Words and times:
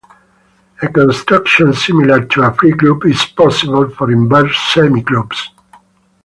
A 0.81 0.87
construction 0.87 1.73
similar 1.73 2.25
to 2.25 2.41
a 2.41 2.51
free 2.55 2.71
group 2.71 3.05
is 3.05 3.23
possible 3.23 3.87
for 3.91 4.09
inverse 4.11 4.57
semigroups. 4.73 5.39